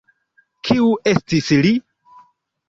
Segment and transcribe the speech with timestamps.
[0.69, 1.75] Kiu estis li?